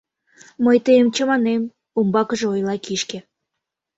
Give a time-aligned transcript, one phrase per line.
[0.63, 1.63] —Мый тыйым чаманем,—
[1.99, 3.19] умбакыже ойла кишке.